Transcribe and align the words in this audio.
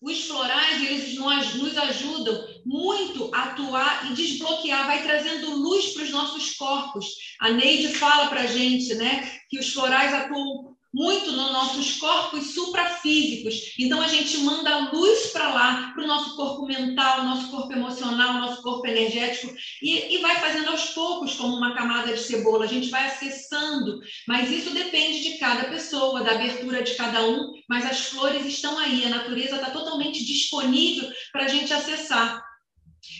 os 0.00 0.26
florais, 0.26 0.82
eles 0.82 1.14
nos, 1.16 1.54
nos 1.54 1.76
ajudam 1.76 2.46
muito 2.64 3.30
a 3.34 3.44
atuar 3.44 4.10
e 4.10 4.14
desbloquear, 4.14 4.86
vai 4.86 5.02
trazendo 5.02 5.56
luz 5.56 5.88
para 5.92 6.04
os 6.04 6.10
nossos 6.10 6.54
corpos. 6.54 7.06
A 7.40 7.50
Neide 7.50 7.88
fala 7.94 8.28
para 8.28 8.42
a 8.42 8.46
gente 8.46 8.94
né, 8.94 9.28
que 9.48 9.58
os 9.58 9.72
florais 9.72 10.14
atuam 10.14 10.67
muito 10.92 11.32
nos 11.32 11.52
nossos 11.52 11.96
corpos 11.98 12.54
suprafísicos. 12.54 13.74
Então 13.78 14.00
a 14.00 14.08
gente 14.08 14.38
manda 14.38 14.90
luz 14.90 15.28
para 15.28 15.52
lá, 15.52 15.92
para 15.92 16.02
o 16.02 16.06
nosso 16.06 16.36
corpo 16.36 16.66
mental, 16.66 17.24
nosso 17.24 17.50
corpo 17.50 17.72
emocional, 17.72 18.34
nosso 18.34 18.62
corpo 18.62 18.86
energético, 18.86 19.54
e, 19.82 20.14
e, 20.14 20.18
vai 20.18 20.36
fazendo 20.36 20.70
aos 20.70 20.90
poucos, 20.90 21.34
como 21.34 21.56
uma 21.56 21.74
camada 21.74 22.12
de 22.12 22.20
cebola. 22.20 22.64
A 22.64 22.68
gente 22.68 22.88
vai 22.88 23.06
acessando, 23.06 24.00
mas 24.26 24.50
isso 24.50 24.70
depende 24.70 25.22
de 25.22 25.38
cada 25.38 25.64
pessoa, 25.64 26.22
da 26.22 26.32
abertura 26.32 26.82
de 26.82 26.94
cada 26.94 27.26
um. 27.28 27.52
Mas 27.68 27.84
as 27.84 28.06
flores 28.06 28.46
estão 28.46 28.78
aí, 28.78 29.04
a 29.04 29.10
natureza 29.10 29.56
está 29.56 29.70
totalmente 29.70 30.24
disponível 30.24 31.10
para 31.32 31.44
a 31.44 31.48
gente 31.48 31.72
acessar. 31.72 32.47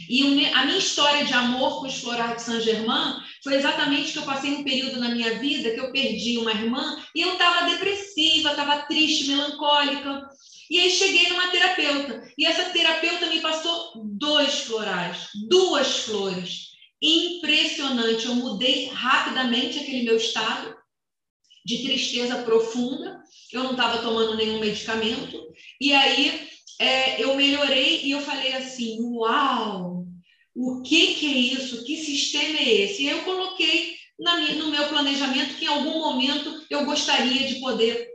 E 0.08 0.22
a 0.52 0.64
minha 0.64 0.78
história 0.78 1.24
de 1.24 1.32
amor 1.32 1.80
com 1.80 1.86
os 1.86 2.00
florais 2.00 2.36
de 2.36 2.42
Saint-Germain 2.42 3.20
foi 3.42 3.54
exatamente 3.54 4.12
que 4.12 4.18
eu 4.18 4.24
passei 4.24 4.50
um 4.52 4.64
período 4.64 4.98
na 5.00 5.10
minha 5.10 5.38
vida 5.38 5.70
que 5.70 5.80
eu 5.80 5.92
perdi 5.92 6.38
uma 6.38 6.52
irmã 6.52 7.02
e 7.14 7.20
eu 7.20 7.32
estava 7.32 7.70
depressiva, 7.70 8.50
estava 8.50 8.82
triste, 8.82 9.28
melancólica. 9.28 10.28
E 10.70 10.78
aí 10.78 10.90
cheguei 10.90 11.28
numa 11.28 11.48
terapeuta. 11.48 12.30
E 12.36 12.44
essa 12.44 12.70
terapeuta 12.70 13.26
me 13.26 13.40
passou 13.40 13.92
dois 14.04 14.60
florais, 14.60 15.28
duas 15.48 16.00
flores. 16.00 16.68
Impressionante. 17.02 18.26
Eu 18.26 18.34
mudei 18.34 18.88
rapidamente 18.88 19.78
aquele 19.78 20.02
meu 20.02 20.16
estado 20.16 20.76
de 21.64 21.78
tristeza 21.84 22.42
profunda. 22.42 23.22
Eu 23.52 23.62
não 23.62 23.72
estava 23.72 23.98
tomando 23.98 24.36
nenhum 24.36 24.58
medicamento. 24.58 25.38
E 25.80 25.92
aí 25.92 26.48
é, 26.78 27.22
eu 27.22 27.34
melhorei 27.34 28.02
e 28.04 28.10
eu 28.12 28.20
falei 28.20 28.54
assim: 28.54 28.98
Uau! 29.00 29.98
o 30.58 30.82
que, 30.82 31.14
que 31.14 31.26
é 31.26 31.38
isso, 31.38 31.84
que 31.84 31.96
sistema 31.96 32.58
é 32.58 32.68
esse? 32.68 33.04
E 33.04 33.08
eu 33.08 33.22
coloquei 33.22 33.94
minha, 34.18 34.36
no 34.56 34.70
meu 34.70 34.88
planejamento 34.88 35.54
que 35.54 35.66
em 35.66 35.68
algum 35.68 36.00
momento 36.00 36.64
eu 36.68 36.84
gostaria 36.84 37.46
de 37.46 37.60
poder 37.60 38.08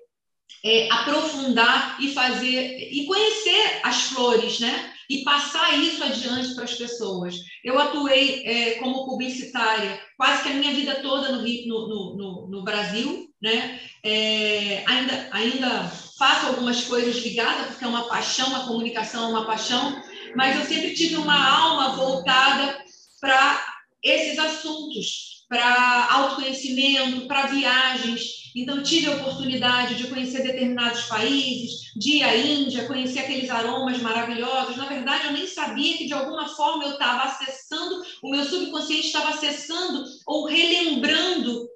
é, 0.65 0.91
aprofundar 0.91 1.97
e 2.01 2.13
fazer 2.13 2.77
e 2.91 3.05
conhecer 3.05 3.79
as 3.83 4.03
flores, 4.03 4.59
né? 4.59 4.91
E 5.09 5.23
passar 5.23 5.77
isso 5.81 6.03
adiante 6.03 6.53
para 6.53 6.65
as 6.65 6.73
pessoas. 6.73 7.35
Eu 7.63 7.79
atuei 7.79 8.43
é, 8.45 8.71
como 8.75 9.05
publicitária 9.05 9.99
quase 10.17 10.43
que 10.43 10.49
a 10.49 10.53
minha 10.53 10.73
vida 10.73 10.95
toda 10.95 11.31
no, 11.31 11.41
no, 11.41 12.15
no, 12.17 12.47
no 12.49 12.63
Brasil, 12.63 13.29
né? 13.41 13.79
É, 14.03 14.83
ainda, 14.85 15.29
ainda 15.31 15.91
faço 16.23 16.47
algumas 16.47 16.85
coisas 16.85 17.17
ligadas, 17.17 17.67
porque 17.67 17.83
é 17.83 17.87
uma 17.87 18.07
paixão, 18.07 18.55
a 18.55 18.61
comunicação 18.61 19.25
é 19.25 19.27
uma 19.27 19.45
paixão, 19.45 20.01
mas 20.37 20.55
eu 20.55 20.65
sempre 20.65 20.93
tive 20.93 21.17
uma 21.17 21.35
alma 21.35 21.97
voltada 21.97 22.81
para 23.19 23.61
esses 24.01 24.39
assuntos, 24.39 25.43
para 25.49 26.07
autoconhecimento, 26.11 27.27
para 27.27 27.47
viagens. 27.47 28.21
Então, 28.55 28.81
tive 28.81 29.07
a 29.07 29.15
oportunidade 29.17 29.95
de 29.95 30.07
conhecer 30.07 30.43
determinados 30.43 31.01
países, 31.07 31.91
de 31.97 32.19
ir 32.19 32.23
à 32.23 32.37
Índia, 32.37 32.87
conhecer 32.87 33.19
aqueles 33.19 33.49
aromas 33.49 33.97
maravilhosos. 34.01 34.77
Na 34.77 34.85
verdade, 34.85 35.25
eu 35.25 35.33
nem 35.33 35.45
sabia 35.45 35.97
que, 35.97 36.05
de 36.05 36.13
alguma 36.13 36.47
forma, 36.47 36.85
eu 36.85 36.91
estava 36.93 37.23
acessando, 37.23 38.01
o 38.23 38.31
meu 38.31 38.45
subconsciente 38.45 39.07
estava 39.07 39.31
acessando 39.31 40.05
ou 40.25 40.45
relembrando 40.45 41.67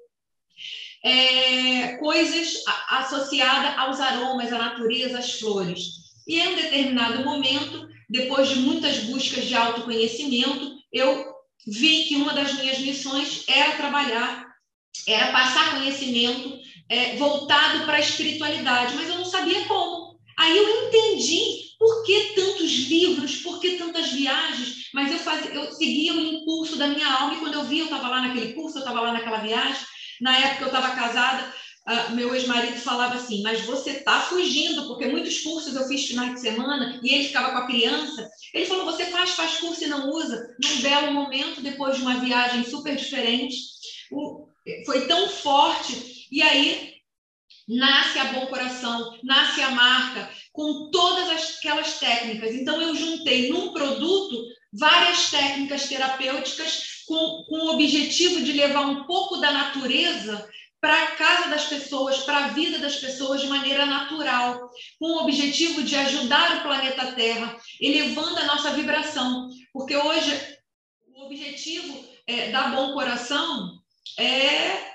é, 1.04 1.96
coisas 1.96 2.62
associadas 2.88 3.78
aos 3.78 4.00
aromas, 4.00 4.52
à 4.52 4.58
natureza, 4.58 5.18
às 5.18 5.32
flores. 5.32 5.82
E 6.26 6.40
em 6.40 6.48
um 6.48 6.56
determinado 6.56 7.24
momento, 7.24 7.88
depois 8.08 8.48
de 8.48 8.56
muitas 8.56 8.98
buscas 9.04 9.44
de 9.44 9.54
autoconhecimento, 9.54 10.76
eu 10.92 11.26
vi 11.66 12.04
que 12.04 12.16
uma 12.16 12.32
das 12.32 12.54
minhas 12.54 12.78
missões 12.78 13.44
era 13.46 13.76
trabalhar, 13.76 14.46
era 15.06 15.32
passar 15.32 15.76
conhecimento 15.76 16.58
é, 16.88 17.16
voltado 17.16 17.84
para 17.84 17.96
a 17.96 18.00
espiritualidade, 18.00 18.94
mas 18.94 19.08
eu 19.08 19.16
não 19.16 19.24
sabia 19.24 19.64
como. 19.66 20.18
Aí 20.38 20.56
eu 20.56 20.86
entendi 20.86 21.68
por 21.78 22.04
que 22.04 22.34
tantos 22.34 22.70
livros, 22.88 23.36
por 23.36 23.60
que 23.60 23.72
tantas 23.72 24.12
viagens, 24.12 24.88
mas 24.92 25.12
eu, 25.12 25.18
fazia, 25.18 25.50
eu 25.52 25.70
seguia 25.72 26.14
o 26.14 26.20
impulso 26.20 26.76
da 26.76 26.88
minha 26.88 27.06
alma 27.06 27.34
e 27.34 27.38
quando 27.38 27.54
eu 27.54 27.64
vi, 27.64 27.80
eu 27.80 27.84
estava 27.84 28.08
lá 28.08 28.22
naquele 28.22 28.52
curso, 28.54 28.78
eu 28.78 28.80
estava 28.80 29.00
lá 29.00 29.12
naquela 29.12 29.38
viagem. 29.38 29.82
Na 30.20 30.36
época 30.38 30.64
eu 30.64 30.66
estava 30.68 30.94
casada, 30.94 31.52
uh, 31.88 32.14
meu 32.14 32.34
ex-marido 32.34 32.76
falava 32.78 33.14
assim, 33.14 33.42
mas 33.42 33.60
você 33.62 33.90
está 33.90 34.20
fugindo, 34.20 34.86
porque 34.86 35.06
muitos 35.06 35.40
cursos 35.40 35.74
eu 35.74 35.86
fiz 35.86 36.06
final 36.06 36.32
de 36.32 36.40
semana 36.40 37.00
e 37.02 37.14
ele 37.14 37.24
ficava 37.28 37.52
com 37.52 37.58
a 37.58 37.66
criança. 37.66 38.28
Ele 38.52 38.66
falou, 38.66 38.84
você 38.84 39.06
faz, 39.06 39.30
faz 39.30 39.58
curso 39.58 39.84
e 39.84 39.88
não 39.88 40.10
usa. 40.10 40.54
Num 40.62 40.80
belo 40.80 41.12
momento, 41.12 41.60
depois 41.60 41.96
de 41.96 42.02
uma 42.02 42.20
viagem 42.20 42.64
super 42.64 42.96
diferente, 42.96 43.56
o, 44.10 44.48
foi 44.84 45.06
tão 45.06 45.28
forte. 45.28 46.26
E 46.30 46.42
aí 46.42 46.98
nasce 47.68 48.18
a 48.18 48.32
Bom 48.32 48.46
Coração, 48.46 49.18
nasce 49.22 49.60
a 49.60 49.70
marca, 49.70 50.30
com 50.52 50.90
todas 50.90 51.56
aquelas 51.58 51.98
técnicas. 51.98 52.54
Então, 52.54 52.80
eu 52.80 52.94
juntei 52.94 53.50
num 53.50 53.72
produto 53.72 54.42
várias 54.72 55.30
técnicas 55.30 55.88
terapêuticas 55.88 57.04
com, 57.06 57.44
com 57.48 57.56
o 57.56 57.74
objetivo 57.74 58.42
de 58.42 58.52
levar 58.52 58.82
um 58.82 59.04
pouco 59.04 59.38
da 59.38 59.50
natureza 59.50 60.48
para 60.80 61.02
a 61.02 61.06
casa 61.12 61.48
das 61.48 61.66
pessoas, 61.66 62.18
para 62.18 62.44
a 62.44 62.48
vida 62.48 62.78
das 62.78 62.96
pessoas 62.96 63.40
de 63.40 63.48
maneira 63.48 63.84
natural, 63.84 64.70
com 64.98 65.06
o 65.06 65.22
objetivo 65.22 65.82
de 65.82 65.96
ajudar 65.96 66.58
o 66.58 66.62
planeta 66.62 67.12
Terra, 67.12 67.56
elevando 67.80 68.38
a 68.38 68.44
nossa 68.44 68.70
vibração. 68.72 69.48
Porque 69.72 69.96
hoje 69.96 70.56
o 71.14 71.24
objetivo 71.24 72.04
é, 72.26 72.50
da 72.50 72.68
Bom 72.68 72.92
Coração 72.92 73.80
é 74.16 74.88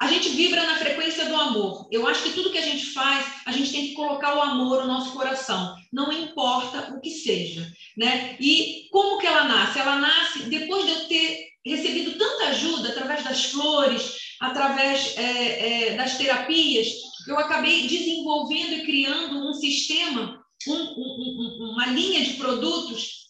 a 0.00 0.06
gente 0.06 0.28
vibra 0.30 0.66
na 0.66 0.76
frequência 0.76 1.24
do 1.26 1.36
amor. 1.36 1.88
Eu 1.90 2.06
acho 2.06 2.22
que 2.22 2.32
tudo 2.32 2.50
que 2.50 2.58
a 2.58 2.64
gente 2.64 2.86
faz, 2.86 3.26
a 3.46 3.52
gente 3.52 3.72
tem 3.72 3.86
que 3.88 3.94
colocar 3.94 4.36
o 4.36 4.42
amor 4.42 4.82
no 4.82 4.88
nosso 4.88 5.12
coração, 5.12 5.74
não 5.94 6.12
importa 6.12 6.92
o 6.92 7.00
que 7.00 7.10
seja, 7.10 7.72
né? 7.96 8.36
E 8.40 8.88
como 8.90 9.18
que 9.18 9.26
ela 9.26 9.44
nasce? 9.44 9.78
Ela 9.78 9.96
nasce 9.96 10.50
depois 10.50 10.84
de 10.84 10.90
eu 10.90 11.08
ter 11.08 11.48
recebido 11.64 12.18
tanta 12.18 12.48
ajuda 12.48 12.88
através 12.88 13.22
das 13.22 13.44
flores, 13.44 14.16
através 14.40 15.16
é, 15.16 15.92
é, 15.92 15.96
das 15.96 16.18
terapias, 16.18 16.88
eu 17.28 17.38
acabei 17.38 17.86
desenvolvendo 17.86 18.74
e 18.74 18.84
criando 18.84 19.48
um 19.48 19.54
sistema, 19.54 20.44
um, 20.66 20.74
um, 20.74 21.70
uma 21.72 21.86
linha 21.86 22.24
de 22.24 22.34
produtos 22.34 23.24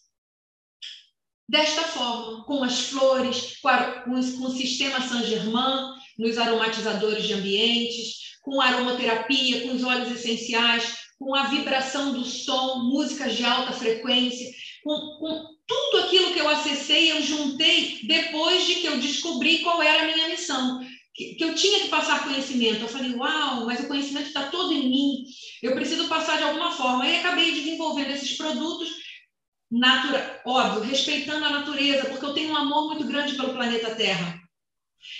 desta 1.47 1.83
forma, 1.83 2.43
com 2.45 2.63
as 2.63 2.79
flores, 2.79 3.57
com, 3.61 3.67
a, 3.67 4.01
com, 4.01 4.11
com 4.11 4.45
o 4.47 4.57
sistema 4.57 4.99
Saint-Germain, 4.99 5.93
nos 6.17 6.37
aromatizadores 6.37 7.23
de 7.23 7.33
ambientes, 7.33 8.15
com 8.41 8.59
aromaterapia, 8.59 9.61
com 9.61 9.75
os 9.75 9.83
óleos 9.83 10.11
essenciais, 10.11 11.04
com 11.19 11.33
a 11.33 11.47
vibração 11.47 12.13
do 12.13 12.25
som, 12.25 12.79
músicas 12.79 13.35
de 13.35 13.43
alta 13.43 13.71
frequência, 13.71 14.51
com, 14.83 15.17
com 15.19 15.55
tudo 15.67 16.03
aquilo 16.03 16.33
que 16.33 16.39
eu 16.39 16.49
acessei, 16.49 17.11
eu 17.11 17.21
juntei 17.21 17.99
depois 18.03 18.65
de 18.65 18.75
que 18.75 18.87
eu 18.87 18.99
descobri 18.99 19.59
qual 19.59 19.81
era 19.81 20.03
a 20.03 20.13
minha 20.13 20.29
missão. 20.29 20.79
Que, 21.13 21.37
eu 21.39 21.55
tinha 21.55 21.79
que 21.79 21.87
passar 21.87 22.23
conhecimento. 22.23 22.81
Eu 22.81 22.87
falei, 22.87 23.13
uau, 23.15 23.65
mas 23.65 23.79
o 23.79 23.87
conhecimento 23.87 24.27
está 24.27 24.49
todo 24.49 24.73
em 24.73 24.89
mim, 24.89 25.23
eu 25.63 25.73
preciso 25.73 26.07
passar 26.07 26.37
de 26.37 26.43
alguma 26.43 26.71
forma. 26.71 27.07
E 27.07 27.17
acabei 27.17 27.53
desenvolvendo 27.53 28.11
esses 28.11 28.37
produtos, 28.37 28.89
natura, 29.71 30.41
óbvio, 30.45 30.83
respeitando 30.83 31.45
a 31.45 31.49
natureza, 31.49 32.09
porque 32.09 32.25
eu 32.25 32.33
tenho 32.33 32.51
um 32.51 32.57
amor 32.57 32.87
muito 32.87 33.07
grande 33.07 33.35
pelo 33.35 33.53
planeta 33.53 33.95
Terra. 33.95 34.39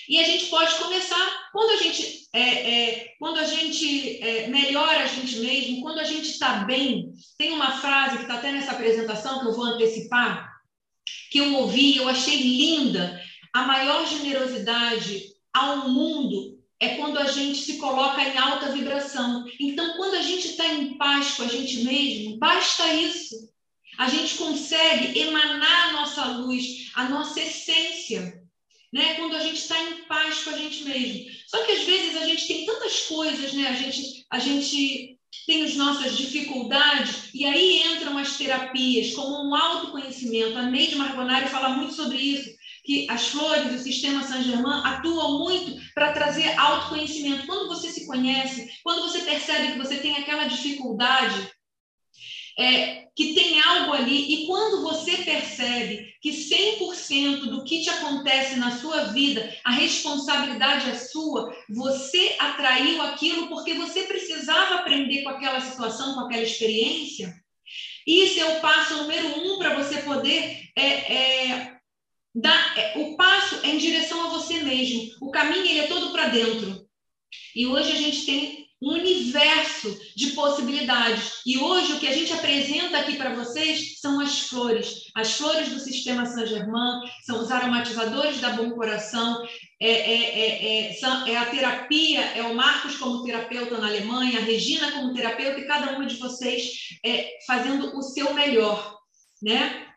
E 0.10 0.20
a 0.20 0.24
gente 0.24 0.48
pode 0.48 0.76
começar 0.76 1.50
quando 1.52 1.72
a 1.72 1.84
gente, 1.84 2.25
é, 2.36 2.42
é, 2.42 3.16
quando 3.18 3.38
a 3.38 3.46
gente 3.46 4.22
é, 4.22 4.48
melhora 4.48 5.04
a 5.04 5.08
gente 5.08 5.40
mesmo, 5.40 5.82
quando 5.82 6.00
a 6.00 6.04
gente 6.04 6.30
está 6.30 6.66
bem. 6.66 7.14
Tem 7.38 7.54
uma 7.54 7.80
frase 7.80 8.18
que 8.18 8.24
está 8.24 8.36
até 8.36 8.52
nessa 8.52 8.74
apresentação 8.74 9.40
que 9.40 9.48
eu 9.48 9.54
vou 9.54 9.64
antecipar, 9.64 10.54
que 11.32 11.38
eu 11.38 11.54
ouvi, 11.56 11.96
eu 11.96 12.10
achei 12.10 12.36
linda. 12.36 13.22
A 13.54 13.64
maior 13.64 14.06
generosidade 14.06 15.28
ao 15.54 15.88
mundo 15.88 16.60
é 16.78 16.98
quando 16.98 17.20
a 17.20 17.32
gente 17.32 17.60
se 17.60 17.78
coloca 17.78 18.22
em 18.22 18.38
alta 18.38 18.70
vibração. 18.70 19.46
Então, 19.58 19.96
quando 19.96 20.16
a 20.16 20.22
gente 20.22 20.48
está 20.50 20.68
em 20.68 20.98
paz 20.98 21.36
com 21.36 21.44
a 21.44 21.48
gente 21.48 21.86
mesmo, 21.86 22.38
basta 22.38 22.94
isso. 22.96 23.50
A 23.98 24.10
gente 24.10 24.36
consegue 24.36 25.18
emanar 25.18 25.88
a 25.88 25.94
nossa 25.94 26.26
luz, 26.26 26.92
a 26.96 27.08
nossa 27.08 27.40
essência 27.40 28.45
né? 28.96 29.16
Quando 29.16 29.36
a 29.36 29.42
gente 29.42 29.58
está 29.58 29.78
em 29.78 30.06
paz 30.06 30.42
com 30.42 30.52
a 30.52 30.58
gente 30.58 30.86
mesmo. 30.86 31.26
Só 31.48 31.62
que 31.66 31.74
às 31.74 31.84
vezes 31.84 32.16
a 32.16 32.26
gente 32.26 32.48
tem 32.48 32.66
tantas 32.66 33.02
coisas, 33.02 33.52
né? 33.52 33.68
A 33.68 33.74
gente, 33.74 34.26
a 34.32 34.40
gente 34.40 35.20
tem 35.46 35.66
as 35.66 35.76
nossas 35.76 36.16
dificuldades, 36.16 37.30
e 37.34 37.44
aí 37.44 37.84
entram 37.84 38.18
as 38.18 38.38
terapias 38.38 39.14
como 39.14 39.50
um 39.50 39.54
autoconhecimento. 39.54 40.58
A 40.58 40.64
Neide 40.64 40.96
Margonari 40.96 41.50
fala 41.50 41.70
muito 41.70 41.94
sobre 41.94 42.18
isso, 42.18 42.50
que 42.86 43.06
as 43.10 43.28
flores, 43.28 43.74
o 43.74 43.84
sistema 43.84 44.24
Saint-Germain 44.24 44.82
atuam 44.86 45.40
muito 45.40 45.76
para 45.94 46.14
trazer 46.14 46.58
autoconhecimento. 46.58 47.46
Quando 47.46 47.68
você 47.68 47.90
se 47.90 48.08
conhece, 48.08 48.66
quando 48.82 49.02
você 49.02 49.20
percebe 49.20 49.74
que 49.74 49.78
você 49.78 49.98
tem 49.98 50.16
aquela 50.16 50.46
dificuldade, 50.46 51.52
é, 52.58 53.06
que 53.16 53.34
tem 53.34 53.62
algo 53.62 53.94
ali, 53.94 54.34
e 54.34 54.48
quando 54.48 54.82
você 54.82 55.18
percebe 55.18 56.14
que 56.22 56.32
100% 56.32 57.50
do 57.50 57.64
que 57.64 57.82
te 57.82 57.90
acontece 57.90 58.58
na 58.58 58.78
sua 58.78 59.06
vida, 59.06 59.54
a 59.64 59.72
responsabilidade 59.72 60.90
é 60.90 60.96
sua, 60.96 61.56
você 61.70 62.36
atraiu 62.40 63.02
aquilo 63.02 63.48
porque 63.48 63.74
você 63.74 64.04
precisava 64.04 64.76
aprender 64.76 65.24
com 65.24 65.30
aquela 65.30 65.62
situação, 65.62 66.14
com 66.14 66.22
aquela 66.22 66.44
experiência. 66.44 67.34
Isso 68.06 68.40
é 68.40 68.58
o 68.58 68.62
passo 68.62 68.98
número 68.98 69.40
um 69.40 69.58
para 69.58 69.76
você 69.76 70.02
poder 70.02 70.70
é, 70.76 70.84
é, 70.84 71.78
dar. 72.34 72.78
É, 72.78 73.00
o 73.00 73.18
passo 73.18 73.60
é 73.64 73.70
em 73.70 73.78
direção 73.78 74.26
a 74.26 74.30
você 74.30 74.62
mesmo. 74.62 75.10
O 75.22 75.32
caminho 75.32 75.66
ele 75.66 75.80
é 75.80 75.88
todo 75.88 76.12
para 76.12 76.28
dentro. 76.28 76.86
E 77.56 77.66
hoje 77.66 77.92
a 77.92 77.96
gente 77.96 78.26
tem 78.26 78.65
um 78.86 78.92
universo 78.92 80.00
de 80.16 80.28
possibilidades. 80.34 81.42
E 81.44 81.58
hoje 81.58 81.94
o 81.94 82.00
que 82.00 82.08
a 82.08 82.14
gente 82.14 82.32
apresenta 82.32 83.00
aqui 83.00 83.18
para 83.18 83.34
vocês 83.34 84.00
são 84.00 84.20
as 84.20 84.42
flores. 84.42 85.06
As 85.16 85.34
flores 85.34 85.70
do 85.70 85.80
sistema 85.80 86.28
Saint-Germain, 86.28 87.02
são 87.26 87.42
os 87.42 87.50
aromatizadores 87.50 88.40
da 88.40 88.52
Bom 88.52 88.70
Coração, 88.70 89.44
é, 89.82 89.90
é, 89.90 90.40
é, 90.40 90.90
é, 90.90 90.94
são, 90.94 91.26
é 91.26 91.36
a 91.36 91.48
terapia, 91.48 92.22
é 92.22 92.44
o 92.44 92.56
Marcos 92.56 92.96
como 92.98 93.24
terapeuta 93.24 93.80
na 93.80 93.88
Alemanha, 93.88 94.38
a 94.38 94.44
Regina 94.44 94.92
como 94.92 95.16
terapeuta 95.16 95.60
e 95.60 95.66
cada 95.66 95.94
uma 95.94 96.06
de 96.06 96.18
vocês 96.18 97.00
é, 97.04 97.40
fazendo 97.48 97.98
o 97.98 98.04
seu 98.04 98.36
melhor, 98.36 99.00
né? 99.42 99.88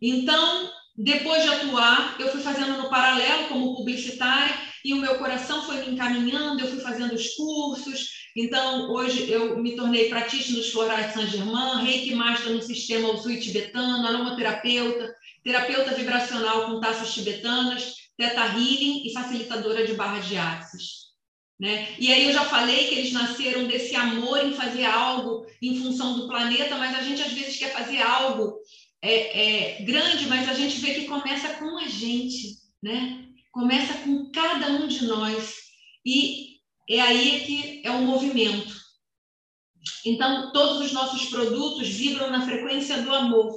Então, 0.00 0.70
depois 0.96 1.42
de 1.42 1.48
atuar, 1.48 2.16
eu 2.20 2.30
fui 2.30 2.40
fazendo 2.40 2.76
no 2.76 2.88
paralelo 2.88 3.48
como 3.48 3.74
publicitária 3.76 4.65
e 4.86 4.94
o 4.94 5.00
meu 5.00 5.16
coração 5.16 5.64
foi 5.64 5.84
me 5.84 5.90
encaminhando, 5.92 6.60
eu 6.60 6.68
fui 6.68 6.78
fazendo 6.78 7.12
os 7.12 7.34
cursos. 7.34 8.08
Então, 8.36 8.88
hoje 8.92 9.28
eu 9.28 9.58
me 9.58 9.74
tornei 9.74 10.08
pratista 10.08 10.52
nos 10.52 10.70
florais 10.70 11.08
de 11.08 11.14
Saint-Germain, 11.14 11.84
reiki 11.84 12.14
master 12.14 12.52
no 12.52 12.62
sistema 12.62 13.10
Usui 13.10 13.40
tibetano, 13.40 14.06
aromaterapeuta, 14.06 15.12
terapeuta 15.42 15.92
vibracional 15.92 16.66
com 16.66 16.78
taças 16.78 17.12
tibetanas, 17.12 17.94
teta 18.16 18.46
healing 18.46 19.04
e 19.04 19.12
facilitadora 19.12 19.84
de 19.84 19.94
barras 19.94 20.28
de 20.28 20.36
axis. 20.36 21.06
Né? 21.58 21.88
E 21.98 22.12
aí 22.12 22.24
eu 22.26 22.32
já 22.32 22.44
falei 22.44 22.86
que 22.86 22.94
eles 22.94 23.12
nasceram 23.12 23.66
desse 23.66 23.96
amor 23.96 24.44
em 24.44 24.52
fazer 24.52 24.84
algo 24.84 25.46
em 25.60 25.80
função 25.80 26.16
do 26.16 26.28
planeta, 26.28 26.76
mas 26.76 26.94
a 26.94 27.02
gente 27.02 27.22
às 27.22 27.32
vezes 27.32 27.58
quer 27.58 27.72
fazer 27.72 28.02
algo 28.02 28.56
é, 29.02 29.78
é, 29.78 29.82
grande, 29.82 30.26
mas 30.26 30.48
a 30.48 30.54
gente 30.54 30.78
vê 30.78 30.94
que 30.94 31.06
começa 31.06 31.54
com 31.54 31.76
a 31.76 31.88
gente, 31.88 32.58
né? 32.80 33.26
Começa 33.56 33.94
com 33.94 34.30
cada 34.30 34.68
um 34.68 34.86
de 34.86 35.06
nós. 35.06 35.54
E 36.04 36.58
é 36.90 37.00
aí 37.00 37.40
que 37.40 37.82
é 37.86 37.90
o 37.90 38.02
movimento. 38.02 38.76
Então, 40.04 40.52
todos 40.52 40.84
os 40.84 40.92
nossos 40.92 41.24
produtos 41.30 41.88
vibram 41.88 42.30
na 42.30 42.44
frequência 42.44 43.00
do 43.00 43.14
amor. 43.14 43.50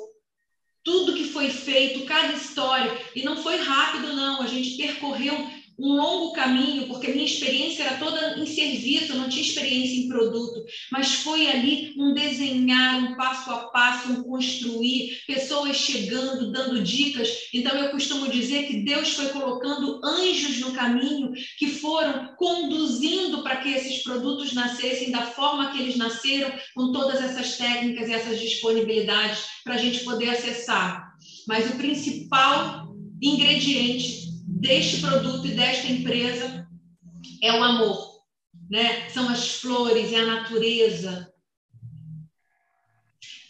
Tudo 0.85 1.15
que 1.15 1.25
foi 1.25 1.49
feito, 1.49 2.05
cada 2.05 2.31
história, 2.31 2.97
e 3.13 3.23
não 3.23 3.35
foi 3.43 3.57
rápido, 3.57 4.15
não, 4.15 4.41
a 4.41 4.47
gente 4.47 4.77
percorreu 4.77 5.35
um 5.79 5.95
longo 5.95 6.33
caminho, 6.33 6.87
porque 6.87 7.11
minha 7.11 7.25
experiência 7.25 7.83
era 7.83 7.97
toda 7.97 8.37
em 8.37 8.45
serviço, 8.45 9.13
eu 9.13 9.17
não 9.17 9.29
tinha 9.29 9.45
experiência 9.45 9.97
em 9.97 10.09
produto, 10.09 10.65
mas 10.91 11.13
foi 11.15 11.47
ali 11.47 11.93
um 11.97 12.13
desenhar, 12.13 12.97
um 12.97 13.15
passo 13.15 13.49
a 13.49 13.69
passo, 13.69 14.11
um 14.11 14.23
construir, 14.23 15.21
pessoas 15.25 15.77
chegando, 15.77 16.51
dando 16.51 16.83
dicas. 16.83 17.29
Então 17.53 17.75
eu 17.77 17.91
costumo 17.91 18.29
dizer 18.29 18.67
que 18.67 18.83
Deus 18.83 19.09
foi 19.09 19.29
colocando 19.29 20.01
anjos 20.03 20.59
no 20.59 20.73
caminho 20.73 21.31
que 21.57 21.67
foram 21.67 22.35
conduzindo 22.35 23.41
para 23.41 23.57
que 23.57 23.69
esses 23.69 24.03
produtos 24.03 24.53
nascessem 24.53 25.11
da 25.11 25.21
forma 25.21 25.71
que 25.71 25.81
eles 25.81 25.95
nasceram, 25.95 26.51
com 26.75 26.91
todas 26.91 27.21
essas 27.21 27.57
técnicas 27.57 28.09
e 28.09 28.13
essas 28.13 28.39
disponibilidades 28.39 29.39
para 29.63 29.75
a 29.75 29.77
gente 29.77 30.03
poder 30.03 30.29
acessar. 30.29 31.13
Mas 31.47 31.69
o 31.69 31.75
principal 31.75 32.93
ingrediente 33.21 34.28
deste 34.57 35.01
produto 35.01 35.47
e 35.47 35.55
desta 35.55 35.87
empresa 35.87 36.67
é 37.41 37.51
o 37.53 37.63
amor, 37.63 38.23
né? 38.69 39.09
São 39.09 39.29
as 39.29 39.55
flores, 39.55 40.11
é 40.11 40.19
a 40.19 40.25
natureza. 40.25 41.33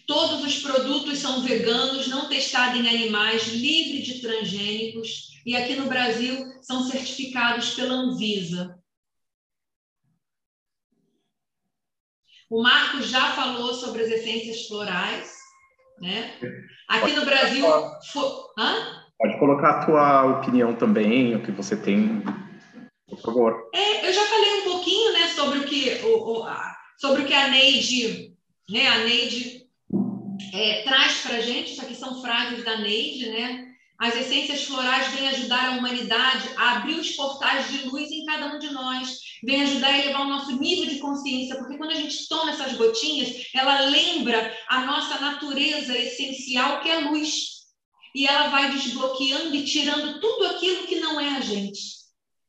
Todos 0.06 0.44
os 0.44 0.62
produtos 0.62 1.20
são 1.20 1.42
veganos, 1.42 2.08
não 2.08 2.28
testados 2.28 2.80
em 2.80 2.88
animais, 2.88 3.48
livre 3.54 4.02
de 4.02 4.22
transgênicos 4.22 5.30
e 5.46 5.56
aqui 5.56 5.76
no 5.76 5.88
Brasil 5.88 6.46
são 6.62 6.84
certificados 6.84 7.72
pela 7.72 7.94
Anvisa. 7.94 8.80
O 12.50 12.64
Marcos 12.64 13.08
já 13.08 13.36
falou 13.36 13.76
sobre 13.76 14.02
as 14.02 14.10
essências 14.10 14.68
florais, 14.68 15.32
né? 16.00 16.40
Aqui 16.88 17.14
no 17.14 17.24
Brasil, 17.24 17.64
for... 18.12 18.52
Hã? 18.58 18.99
Pode 19.20 19.38
colocar 19.38 19.70
a 19.70 19.86
tua 19.86 20.40
opinião 20.40 20.74
também, 20.74 21.36
o 21.36 21.44
que 21.44 21.52
você 21.52 21.76
tem, 21.76 22.24
por 23.10 23.20
favor. 23.20 23.70
É, 23.76 24.08
eu 24.08 24.14
já 24.14 24.26
falei 24.26 24.62
um 24.62 24.64
pouquinho, 24.64 25.12
né, 25.12 25.28
sobre 25.36 25.60
o 25.60 25.64
que, 25.66 26.00
o, 26.06 26.40
o 26.40 26.44
a, 26.44 26.74
sobre 26.98 27.24
o 27.24 27.26
que 27.26 27.34
a 27.34 27.50
Neide, 27.50 28.34
né, 28.70 28.88
a 28.88 29.00
Neide 29.00 29.66
é, 30.54 30.84
traz 30.84 31.18
para 31.22 31.42
gente. 31.42 31.74
Isso 31.74 31.82
aqui 31.82 31.96
são 31.96 32.22
frases 32.22 32.64
da 32.64 32.78
Neide, 32.78 33.30
né? 33.30 33.66
As 34.00 34.16
essências 34.16 34.64
florais 34.64 35.08
vêm 35.10 35.28
ajudar 35.28 35.66
a 35.68 35.72
humanidade 35.72 36.50
a 36.56 36.78
abrir 36.78 36.96
os 36.96 37.12
portais 37.12 37.68
de 37.68 37.90
luz 37.90 38.10
em 38.10 38.24
cada 38.24 38.56
um 38.56 38.58
de 38.58 38.72
nós, 38.72 39.20
vem 39.44 39.62
ajudar 39.64 39.88
a 39.88 40.00
elevar 40.00 40.22
o 40.22 40.30
nosso 40.30 40.58
nível 40.58 40.86
de 40.86 41.00
consciência, 41.00 41.58
porque 41.58 41.78
quando 41.78 41.92
a 41.92 41.96
gente 41.96 42.26
toma 42.30 42.52
essas 42.52 42.78
gotinhas, 42.78 43.50
ela 43.54 43.82
lembra 43.82 44.58
a 44.70 44.86
nossa 44.86 45.20
natureza 45.20 45.98
essencial, 45.98 46.80
que 46.80 46.88
é 46.88 46.96
a 46.96 47.10
luz 47.10 47.59
e 48.16 48.26
ela 48.26 48.50
vai 48.50 48.72
desbloqueando 48.72 49.56
e 49.56 49.66
tirando 49.66 50.20
tudo 50.20 50.46
aquilo 50.48 50.88
que 50.88 51.00
não 51.00 51.20
é 51.20 51.38
a 51.38 51.42
gente. 51.42 52.00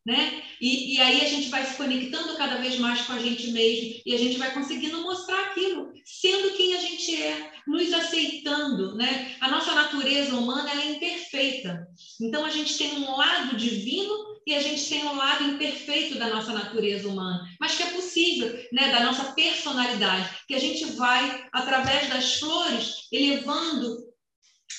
Né? 0.04 0.42
E, 0.60 0.94
e, 0.94 1.00
aí 1.00 1.20
a 1.20 1.28
gente 1.28 1.50
vai 1.50 1.64
se 1.64 1.76
conectando 1.76 2.34
cada 2.36 2.56
vez 2.56 2.78
mais 2.78 3.02
com 3.02 3.12
a 3.12 3.18
gente 3.18 3.50
mesmo 3.50 4.00
e 4.04 4.14
a 4.14 4.18
gente 4.18 4.38
vai 4.38 4.52
conseguindo 4.52 5.02
mostrar 5.02 5.38
aquilo, 5.46 5.92
sendo 6.04 6.56
quem 6.56 6.74
a 6.74 6.80
gente 6.80 7.22
é, 7.22 7.52
nos 7.66 7.92
aceitando, 7.92 8.94
né? 8.94 9.36
A 9.40 9.48
nossa 9.48 9.74
natureza 9.74 10.34
humana 10.34 10.70
é 10.72 10.92
imperfeita. 10.92 11.86
Então 12.20 12.44
a 12.46 12.50
gente 12.50 12.78
tem 12.78 12.92
um 12.94 13.14
lado 13.14 13.56
divino 13.56 14.40
e 14.46 14.54
a 14.54 14.60
gente 14.60 14.88
tem 14.88 15.04
um 15.04 15.16
lado 15.16 15.44
imperfeito 15.44 16.18
da 16.18 16.28
nossa 16.28 16.52
natureza 16.52 17.06
humana, 17.06 17.46
mas 17.60 17.76
que 17.76 17.82
é 17.82 17.90
possível, 17.90 18.48
né? 18.72 18.90
Da 18.90 19.04
nossa 19.04 19.32
personalidade, 19.32 20.30
que 20.48 20.54
a 20.54 20.58
gente 20.58 20.86
vai 20.96 21.46
através 21.52 22.08
das 22.08 22.36
flores 22.36 23.06
elevando 23.12 24.09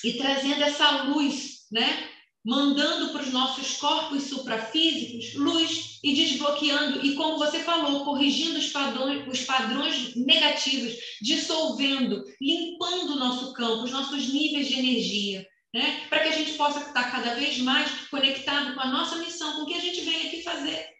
e 0.04 0.14
trazendo 0.14 0.62
essa 0.62 1.02
luz, 1.02 1.66
né? 1.70 2.08
Mandando 2.44 3.12
para 3.12 3.22
os 3.22 3.32
nossos 3.32 3.76
corpos 3.76 4.24
suprafísicos 4.24 5.34
luz 5.34 6.00
e 6.02 6.12
desbloqueando, 6.12 7.06
e 7.06 7.14
como 7.14 7.38
você 7.38 7.60
falou, 7.60 8.04
corrigindo 8.04 8.58
os 8.58 8.70
padrões, 8.70 9.26
os 9.28 9.44
padrões 9.44 10.16
negativos, 10.16 10.92
dissolvendo, 11.20 12.24
limpando 12.40 13.12
o 13.12 13.18
nosso 13.18 13.52
campo, 13.52 13.84
os 13.84 13.92
nossos 13.92 14.26
níveis 14.32 14.66
de 14.66 14.78
energia, 14.78 15.46
né? 15.72 16.06
Para 16.08 16.20
que 16.20 16.28
a 16.28 16.32
gente 16.32 16.54
possa 16.54 16.80
estar 16.80 17.12
cada 17.12 17.34
vez 17.34 17.58
mais 17.58 17.90
conectado 18.08 18.74
com 18.74 18.80
a 18.80 18.88
nossa 18.88 19.16
missão, 19.16 19.54
com 19.54 19.62
o 19.62 19.66
que 19.66 19.74
a 19.74 19.80
gente 19.80 20.00
vem 20.00 20.26
aqui 20.26 20.42
fazer. 20.42 20.92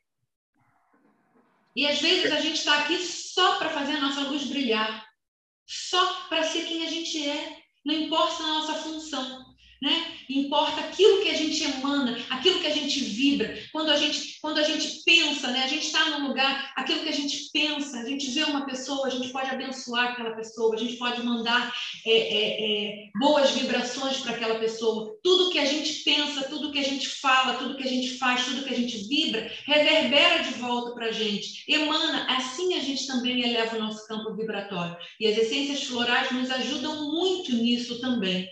E 1.74 1.86
às 1.86 2.00
vezes 2.00 2.30
a 2.30 2.40
gente 2.40 2.58
está 2.58 2.78
aqui 2.80 2.98
só 2.98 3.56
para 3.56 3.70
fazer 3.70 3.94
a 3.94 4.00
nossa 4.00 4.20
luz 4.22 4.44
brilhar, 4.44 5.06
só 5.66 6.26
para 6.28 6.42
ser 6.42 6.66
quem 6.66 6.86
a 6.86 6.90
gente 6.90 7.26
é. 7.26 7.61
Não 7.84 7.94
importa 7.94 8.42
a 8.42 8.46
nossa 8.46 8.74
função, 8.74 9.51
né? 9.82 10.12
Importa 10.30 10.80
aquilo 10.80 11.22
que 11.22 11.28
a 11.28 11.34
gente 11.34 11.64
emana, 11.64 12.16
aquilo 12.30 12.60
que 12.60 12.68
a 12.68 12.74
gente 12.74 13.00
vibra. 13.00 13.58
Quando 13.72 13.90
a 13.90 13.96
gente, 13.96 14.38
quando 14.40 14.58
a 14.58 14.62
gente 14.62 15.02
pensa, 15.04 15.48
né? 15.48 15.64
A 15.64 15.66
gente 15.66 15.86
está 15.86 16.08
num 16.10 16.28
lugar, 16.28 16.72
aquilo 16.76 17.00
que 17.00 17.08
a 17.08 17.12
gente 17.12 17.50
pensa, 17.52 17.98
a 17.98 18.08
gente 18.08 18.30
vê 18.30 18.44
uma 18.44 18.64
pessoa, 18.64 19.08
a 19.08 19.10
gente 19.10 19.30
pode 19.30 19.50
abençoar 19.50 20.12
aquela 20.12 20.36
pessoa, 20.36 20.76
a 20.76 20.78
gente 20.78 20.96
pode 20.98 21.20
mandar 21.24 21.74
é, 22.06 22.12
é, 22.12 22.46
é, 22.60 23.10
boas 23.18 23.50
vibrações 23.50 24.18
para 24.18 24.36
aquela 24.36 24.54
pessoa. 24.60 25.18
Tudo 25.20 25.50
que 25.50 25.58
a 25.58 25.64
gente 25.64 26.04
pensa, 26.04 26.48
tudo 26.48 26.70
que 26.70 26.78
a 26.78 26.84
gente 26.84 27.08
fala, 27.08 27.54
tudo 27.54 27.76
que 27.76 27.82
a 27.82 27.90
gente 27.90 28.18
faz, 28.18 28.44
tudo 28.44 28.62
que 28.62 28.72
a 28.72 28.78
gente 28.78 29.08
vibra, 29.08 29.50
reverbera 29.66 30.44
de 30.44 30.54
volta 30.60 30.94
para 30.94 31.06
a 31.06 31.12
gente, 31.12 31.64
emana. 31.66 32.24
Assim 32.36 32.74
a 32.74 32.80
gente 32.80 33.04
também 33.08 33.42
eleva 33.42 33.76
o 33.76 33.80
nosso 33.80 34.06
campo 34.06 34.32
vibratório. 34.36 34.96
E 35.18 35.26
as 35.26 35.36
essências 35.36 35.82
florais 35.82 36.30
nos 36.30 36.52
ajudam 36.52 37.10
muito 37.10 37.52
nisso 37.52 38.00
também. 38.00 38.48